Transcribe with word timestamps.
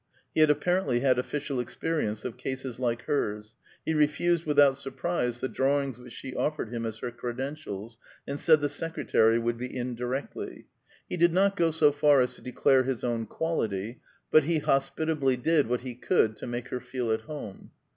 He 0.33 0.41
had 0.41 0.49
apparently 0.49 1.01
had 1.01 1.19
official 1.19 1.59
experience 1.59 2.25
of 2.25 2.35
cases 2.35 2.79
like 2.79 3.03
hers; 3.03 3.55
he 3.85 3.93
refused 3.93 4.47
without 4.47 4.75
surprise 4.79 5.41
the 5.41 5.47
drawings 5.47 5.99
which 5.99 6.11
she 6.11 6.33
offered 6.35 6.69
him 6.73 6.87
as 6.87 6.97
her 6.97 7.11
credentials, 7.11 7.99
and 8.27 8.39
said 8.39 8.61
the 8.61 8.67
secretary 8.67 9.37
would 9.37 9.59
be 9.59 9.67
in 9.77 9.93
directly. 9.93 10.65
He 11.07 11.17
did 11.17 11.35
not 11.35 11.55
go 11.55 11.69
so 11.69 11.91
far 11.91 12.19
as 12.19 12.33
to 12.33 12.41
declare 12.41 12.81
his 12.81 13.03
own 13.03 13.27
quality, 13.27 14.01
but 14.31 14.45
he 14.45 14.57
hospitably 14.57 15.37
did 15.37 15.67
what 15.67 15.81
he 15.81 15.93
could 15.93 16.35
to 16.37 16.47
make 16.47 16.69
her 16.69 16.79
feel 16.79 17.11
at 17.11 17.21
home. 17.21 17.69